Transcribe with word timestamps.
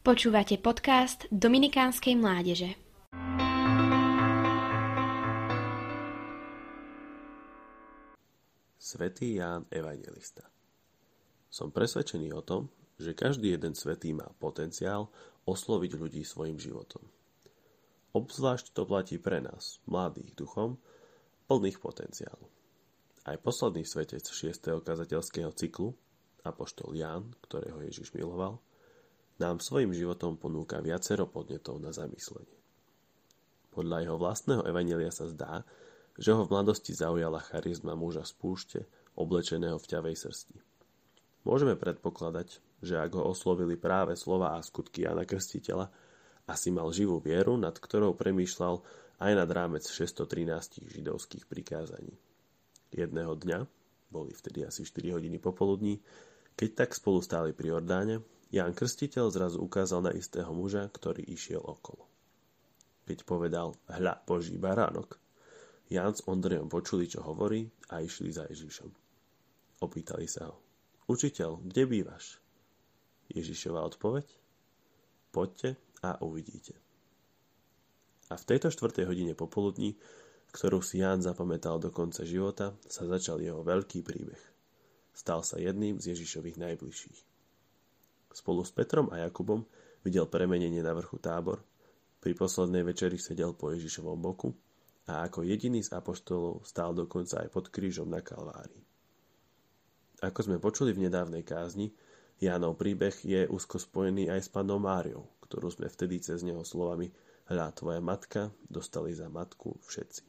Počúvate 0.00 0.56
podcast 0.56 1.28
Dominikánskej 1.28 2.16
mládeže. 2.16 2.72
Svetý 8.80 9.36
Ján 9.36 9.68
Evangelista 9.68 10.48
Som 11.52 11.68
presvedčený 11.68 12.32
o 12.32 12.40
tom, 12.40 12.72
že 12.96 13.12
každý 13.12 13.52
jeden 13.52 13.76
svetý 13.76 14.16
má 14.16 14.24
potenciál 14.40 15.12
osloviť 15.44 15.92
ľudí 16.00 16.24
svojim 16.24 16.56
životom. 16.56 17.04
Obzvlášť 18.16 18.72
to 18.72 18.88
platí 18.88 19.20
pre 19.20 19.44
nás, 19.44 19.84
mladých 19.84 20.32
duchom, 20.32 20.80
plných 21.44 21.76
potenciálu. 21.76 22.48
Aj 23.28 23.36
posledný 23.36 23.84
svetec 23.84 24.24
6. 24.24 24.80
kazateľského 24.80 25.52
cyklu, 25.52 25.92
apoštol 26.40 26.96
Ján, 26.96 27.36
ktorého 27.44 27.84
Ježiš 27.84 28.16
miloval, 28.16 28.64
nám 29.40 29.64
svojim 29.64 29.96
životom 29.96 30.36
ponúka 30.36 30.84
viacero 30.84 31.24
podnetov 31.24 31.80
na 31.80 31.90
zamyslenie. 31.90 32.60
Podľa 33.72 34.04
jeho 34.04 34.16
vlastného 34.20 34.62
evanelia 34.68 35.08
sa 35.08 35.24
zdá, 35.24 35.64
že 36.20 36.36
ho 36.36 36.44
v 36.44 36.52
mladosti 36.52 36.92
zaujala 36.92 37.40
charizma 37.40 37.96
muža 37.96 38.28
z 38.28 38.32
púšte, 38.36 38.80
oblečeného 39.16 39.80
v 39.80 39.88
ťavej 39.88 40.14
srsti. 40.14 40.56
Môžeme 41.48 41.72
predpokladať, 41.80 42.60
že 42.84 43.00
ak 43.00 43.16
ho 43.16 43.24
oslovili 43.24 43.80
práve 43.80 44.12
slova 44.20 44.56
a 44.56 44.60
skutky 44.60 45.08
Jana 45.08 45.24
Krstiteľa, 45.24 45.88
asi 46.44 46.68
mal 46.68 46.92
živú 46.92 47.22
vieru, 47.22 47.56
nad 47.56 47.72
ktorou 47.72 48.12
premýšľal 48.12 48.84
aj 49.22 49.32
nad 49.32 49.48
rámec 49.48 49.86
613 49.86 50.84
židovských 50.84 51.48
prikázaní. 51.48 52.12
Jedného 52.90 53.38
dňa, 53.38 53.58
boli 54.10 54.34
vtedy 54.34 54.66
asi 54.66 54.82
4 54.82 55.16
hodiny 55.16 55.38
popoludní, 55.38 56.02
keď 56.58 56.84
tak 56.84 56.90
spolu 56.92 57.22
stáli 57.22 57.54
pri 57.54 57.78
Ordáne, 57.78 58.20
Ján 58.50 58.74
Krstiteľ 58.74 59.30
zrazu 59.30 59.62
ukázal 59.62 60.10
na 60.10 60.12
istého 60.14 60.50
muža, 60.50 60.90
ktorý 60.90 61.22
išiel 61.22 61.62
okolo. 61.62 62.10
Keď 63.06 63.22
povedal, 63.22 63.78
hľa 63.86 64.26
Boží 64.26 64.58
baránok, 64.58 65.22
Ján 65.86 66.18
s 66.18 66.26
Ondrejom 66.26 66.66
počuli, 66.66 67.06
čo 67.06 67.22
hovorí 67.22 67.70
a 67.94 68.02
išli 68.02 68.30
za 68.34 68.46
Ježišom. 68.50 68.90
Opýtali 69.82 70.26
sa 70.26 70.50
ho, 70.50 70.58
učiteľ, 71.06 71.62
kde 71.62 71.82
bývaš? 71.86 72.42
Ježišova 73.30 73.86
odpoveď? 73.86 74.26
Poďte 75.30 75.78
a 76.02 76.18
uvidíte. 76.18 76.74
A 78.30 78.38
v 78.38 78.46
tejto 78.46 78.70
štvrtej 78.70 79.06
hodine 79.06 79.34
popoludní, 79.38 79.94
ktorú 80.50 80.82
si 80.82 81.02
Ján 81.02 81.22
zapamätal 81.22 81.78
do 81.78 81.94
konca 81.94 82.26
života, 82.26 82.74
sa 82.90 83.06
začal 83.06 83.38
jeho 83.38 83.62
veľký 83.62 84.02
príbeh. 84.02 84.42
Stal 85.14 85.46
sa 85.46 85.58
jedným 85.58 86.02
z 86.02 86.14
Ježišových 86.14 86.58
najbližších. 86.58 87.30
Spolu 88.30 88.62
s 88.62 88.72
Petrom 88.72 89.10
a 89.10 89.22
Jakubom 89.26 89.66
videl 90.06 90.26
premenenie 90.30 90.80
na 90.80 90.94
vrchu 90.94 91.18
tábor, 91.18 91.60
pri 92.20 92.36
poslednej 92.36 92.84
večeri 92.84 93.16
sedel 93.16 93.56
po 93.56 93.72
Ježišovom 93.72 94.20
boku 94.20 94.52
a 95.08 95.24
ako 95.24 95.42
jediný 95.42 95.80
z 95.80 95.96
apoštolov 95.96 96.68
stál 96.68 96.92
dokonca 96.92 97.40
aj 97.40 97.48
pod 97.48 97.72
krížom 97.72 98.06
na 98.06 98.20
Kalvárii. 98.20 98.84
Ako 100.20 100.44
sme 100.44 100.60
počuli 100.60 100.92
v 100.92 101.08
nedávnej 101.08 101.40
kázni, 101.40 101.96
Jánov 102.36 102.76
príbeh 102.76 103.16
je 103.24 103.48
úzko 103.48 103.80
spojený 103.80 104.28
aj 104.28 104.40
s 104.44 104.48
pannou 104.52 104.76
Máriou, 104.76 105.28
ktorú 105.44 105.72
sme 105.72 105.88
vtedy 105.88 106.20
cez 106.20 106.44
neho 106.44 106.60
slovami 106.60 107.08
Hľa 107.50 107.74
tvoja 107.74 107.98
matka 107.98 108.54
dostali 108.70 109.10
za 109.10 109.26
matku 109.26 109.74
všetci. 109.82 110.22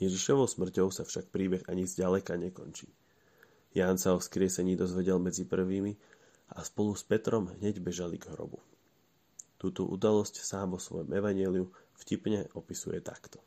Ježišovou 0.00 0.48
smrťou 0.48 0.88
sa 0.88 1.04
však 1.04 1.28
príbeh 1.28 1.60
ani 1.68 1.84
zďaleka 1.84 2.40
nekončí. 2.40 2.88
Ján 3.74 3.98
sa 3.98 4.14
o 4.14 4.22
vzkriesení 4.22 4.78
dozvedel 4.78 5.18
medzi 5.18 5.42
prvými 5.42 5.98
a 6.54 6.62
spolu 6.62 6.94
s 6.94 7.02
Petrom 7.02 7.50
hneď 7.58 7.82
bežali 7.82 8.22
k 8.22 8.30
hrobu. 8.30 8.62
Túto 9.58 9.82
udalosť 9.90 10.46
sám 10.46 10.76
vo 10.76 10.78
svojom 10.78 11.10
evaneliu 11.10 11.74
vtipne 11.98 12.46
opisuje 12.54 13.02
takto. 13.02 13.42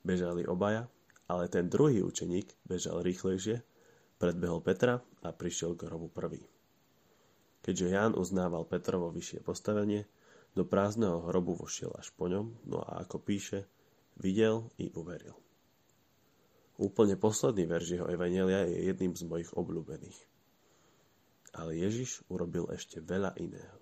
Bežali 0.00 0.48
obaja, 0.48 0.88
ale 1.28 1.52
ten 1.52 1.68
druhý 1.68 2.00
učeník 2.00 2.48
bežal 2.64 3.04
rýchlejšie, 3.04 3.60
predbehol 4.16 4.64
Petra 4.64 5.04
a 5.20 5.28
prišiel 5.36 5.76
k 5.76 5.88
hrobu 5.88 6.08
prvý. 6.08 6.40
Keďže 7.64 7.86
Ján 7.92 8.12
uznával 8.16 8.64
Petrovo 8.68 9.12
vyššie 9.12 9.40
postavenie, 9.44 10.08
do 10.54 10.62
prázdneho 10.62 11.26
hrobu 11.28 11.58
vošiel 11.58 11.90
až 11.98 12.14
po 12.14 12.30
ňom, 12.30 12.54
no 12.70 12.78
a 12.80 13.02
ako 13.02 13.18
píše, 13.18 13.66
videl 14.16 14.70
i 14.78 14.94
uveril. 14.94 15.34
Úplne 16.74 17.14
posledný 17.14 17.70
verš 17.70 17.86
jeho 17.98 18.06
Evangelia 18.10 18.66
je 18.66 18.90
jedným 18.90 19.14
z 19.14 19.22
mojich 19.30 19.50
obľúbených. 19.54 20.18
Ale 21.54 21.78
Ježiš 21.78 22.26
urobil 22.26 22.66
ešte 22.74 22.98
veľa 22.98 23.38
iného. 23.38 23.78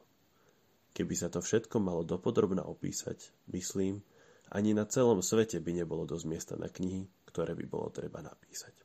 Keby 0.93 1.15
sa 1.17 1.33
to 1.33 1.41
všetko 1.41 1.81
malo 1.81 2.05
dopodrobne 2.05 2.61
opísať, 2.61 3.33
myslím, 3.49 4.05
ani 4.53 4.77
na 4.77 4.85
celom 4.85 5.25
svete 5.25 5.57
by 5.57 5.73
nebolo 5.73 6.05
dosť 6.05 6.25
miesta 6.29 6.55
na 6.61 6.69
knihy, 6.69 7.09
ktoré 7.25 7.57
by 7.57 7.65
bolo 7.65 7.89
treba 7.89 8.21
napísať. 8.21 8.77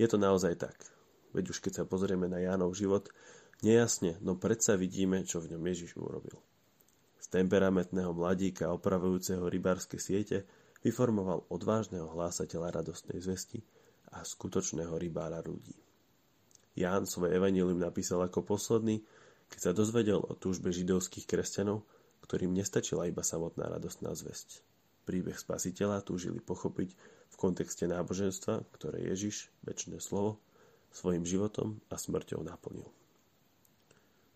Je 0.00 0.08
to 0.08 0.16
naozaj 0.16 0.56
tak. 0.56 0.80
Veď 1.36 1.52
už 1.52 1.60
keď 1.60 1.72
sa 1.76 1.84
pozrieme 1.84 2.24
na 2.32 2.40
Jánov 2.40 2.72
život, 2.72 3.12
nejasne, 3.60 4.16
no 4.24 4.40
predsa 4.40 4.80
vidíme, 4.80 5.28
čo 5.28 5.44
v 5.44 5.52
ňom 5.52 5.62
Ježiš 5.68 6.00
urobil. 6.00 6.40
Z 7.20 7.28
temperamentného 7.28 8.16
mladíka 8.16 8.72
opravujúceho 8.72 9.44
rybárske 9.52 10.00
siete 10.00 10.48
vyformoval 10.80 11.44
odvážneho 11.52 12.08
hlásateľa 12.08 12.80
radostnej 12.80 13.20
zvesti 13.20 13.60
a 14.10 14.24
skutočného 14.24 14.96
rybára 14.96 15.44
ľudí. 15.44 15.76
Ján 16.78 17.04
svoje 17.04 17.36
evanilium 17.36 17.76
napísal 17.76 18.24
ako 18.24 18.46
posledný, 18.46 19.02
keď 19.50 19.58
sa 19.60 19.72
dozvedel 19.76 20.22
o 20.22 20.32
túžbe 20.38 20.70
židovských 20.70 21.26
kresťanov, 21.26 21.82
ktorým 22.24 22.54
nestačila 22.54 23.10
iba 23.10 23.26
samotná 23.26 23.66
radostná 23.66 24.14
zväzť. 24.14 24.62
Príbeh 25.02 25.34
spasiteľa 25.34 26.06
túžili 26.06 26.38
pochopiť 26.38 26.94
v 27.30 27.36
kontexte 27.36 27.90
náboženstva, 27.90 28.62
ktoré 28.78 29.10
Ježiš, 29.10 29.50
väčšie 29.66 29.98
slovo, 29.98 30.38
svojim 30.94 31.26
životom 31.26 31.82
a 31.90 31.98
smrťou 31.98 32.46
naplnil. 32.46 32.86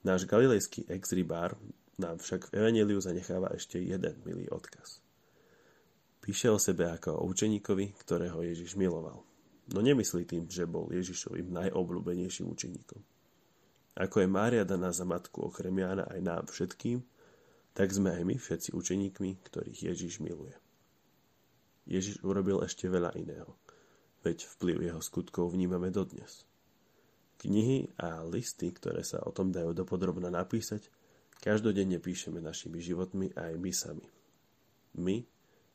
Náš 0.02 0.26
galilejský 0.26 0.90
ex-rybár 0.90 1.54
nám 1.96 2.18
však 2.18 2.50
v 2.50 2.54
Evangeliu 2.58 2.98
zanecháva 2.98 3.54
ešte 3.54 3.78
jeden 3.78 4.18
milý 4.26 4.50
odkaz. 4.50 5.03
Píše 6.24 6.48
o 6.48 6.56
sebe 6.56 6.88
ako 6.88 7.20
o 7.20 7.28
učeníkovi, 7.28 8.00
ktorého 8.00 8.40
Ježiš 8.40 8.80
miloval. 8.80 9.20
No 9.76 9.84
nemyslí 9.84 10.24
tým, 10.24 10.48
že 10.48 10.64
bol 10.64 10.88
Ježišovým 10.88 11.52
najobľúbenejším 11.52 12.48
učeníkom. 12.48 12.96
Ako 14.00 14.24
je 14.24 14.28
Mária 14.32 14.64
daná 14.64 14.88
za 14.88 15.04
matku 15.04 15.44
okrem 15.44 15.84
Jána 15.84 16.08
aj 16.08 16.20
nám 16.24 16.44
všetkým, 16.48 17.04
tak 17.76 17.92
sme 17.92 18.16
aj 18.16 18.24
my 18.24 18.40
všetci 18.40 18.72
učeníkmi, 18.72 19.30
ktorých 19.44 19.92
Ježiš 19.92 20.24
miluje. 20.24 20.56
Ježiš 21.84 22.24
urobil 22.24 22.64
ešte 22.64 22.88
veľa 22.88 23.12
iného, 23.20 23.60
veď 24.24 24.48
vplyv 24.56 24.80
jeho 24.80 25.00
skutkov 25.04 25.52
vnímame 25.52 25.92
dodnes. 25.92 26.48
Knihy 27.36 27.92
a 28.00 28.24
listy, 28.24 28.72
ktoré 28.72 29.04
sa 29.04 29.20
o 29.20 29.30
tom 29.34 29.52
dajú 29.52 29.76
dopodrobne 29.76 30.32
napísať, 30.32 30.88
každodenne 31.44 32.00
píšeme 32.00 32.40
našimi 32.40 32.80
životmi 32.80 33.36
aj 33.36 33.52
my 33.60 33.72
sami. 33.76 34.08
My, 34.96 35.20